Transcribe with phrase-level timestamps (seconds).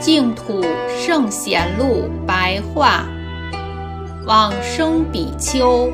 [0.00, 0.64] 净土
[0.98, 3.04] 圣贤录白话，
[4.24, 5.90] 往生比丘，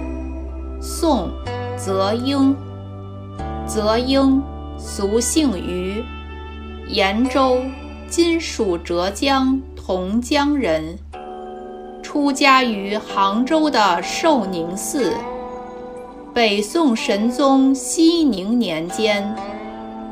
[0.80, 1.30] 宋，
[1.76, 2.54] 泽英。
[3.66, 4.40] 泽英，
[4.76, 6.02] 俗姓于，
[6.88, 7.62] 延州
[8.08, 10.98] （今属浙江）同江人，
[12.02, 15.14] 出家于杭州的寿宁寺。
[16.34, 19.34] 北宋神宗熙宁年间。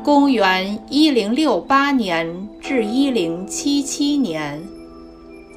[0.03, 4.61] 公元一零六八年至一零七七年，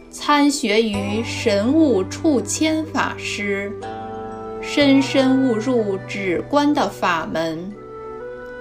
[0.08, 3.72] 参学于神悟处千法师，
[4.60, 7.72] 深深悟入止观的法门。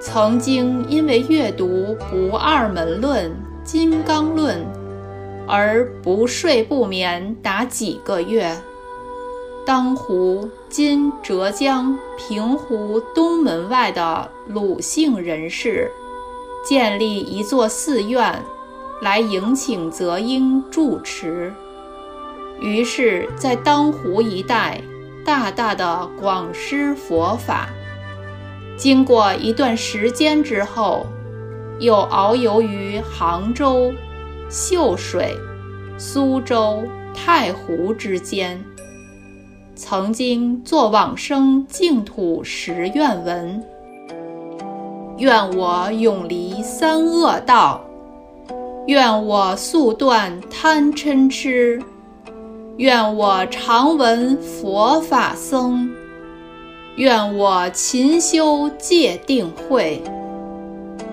[0.05, 3.25] 曾经因为阅读《不二门论》
[3.63, 4.59] 《金刚论》
[5.47, 8.55] 而不睡不眠达几个月。
[9.65, 15.91] 当湖（今浙江平湖东门外）的鲁姓人士
[16.63, 18.43] 建立一座寺院，
[19.01, 21.51] 来迎请泽英住持。
[22.61, 24.79] 于是，在当湖一带
[25.25, 27.69] 大大的广施佛法。
[28.77, 31.05] 经过一段时间之后，
[31.79, 33.93] 又遨游于杭州、
[34.49, 35.35] 秀水、
[35.97, 38.63] 苏州、太湖之间。
[39.75, 43.61] 曾经作往生净土十愿文：
[45.17, 47.81] 愿我永离三恶道，
[48.87, 51.81] 愿我速断贪嗔痴，
[52.77, 55.89] 愿我常闻佛法僧，
[56.95, 60.01] 愿我勤修戒定慧，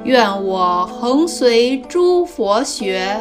[0.05, 3.19] 愿我恒随诸佛学，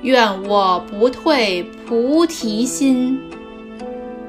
[0.00, 3.20] 愿我不退菩提心。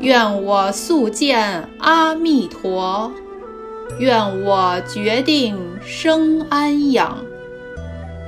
[0.01, 3.09] 愿我速见阿弥陀，
[3.99, 7.17] 愿我决定生安养，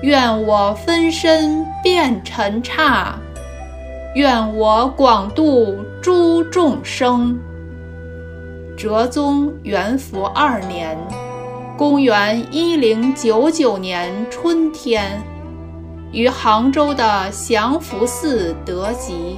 [0.01, 3.19] 愿我分身变尘刹，
[4.15, 7.37] 愿我广度诸众生。
[8.77, 10.97] 哲宗元符二年，
[11.77, 15.21] 公元一零九九年春天，
[16.11, 19.37] 于杭州的祥福寺得吉。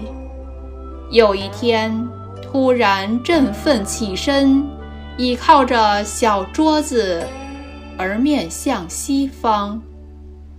[1.12, 2.08] 有一天。
[2.50, 4.64] 突然振奋起身，
[5.18, 7.22] 倚靠着小桌子，
[7.98, 9.82] 而面向西方，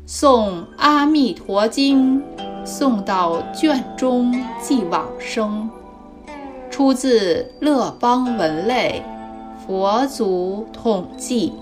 [0.06, 2.20] 诵《阿弥陀经》，
[2.62, 5.70] 诵到卷中即往生。
[6.78, 9.02] 出自《乐邦文类》，
[9.66, 11.52] 佛祖统记。